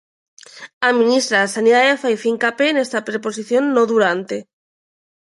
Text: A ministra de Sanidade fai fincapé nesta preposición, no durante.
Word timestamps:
A 0.87 0.89
ministra 0.99 1.37
de 1.41 1.53
Sanidade 1.55 1.99
fai 2.01 2.15
fincapé 2.25 2.67
nesta 2.71 2.99
preposición, 3.09 3.63
no 3.75 3.83
durante. 3.91 4.37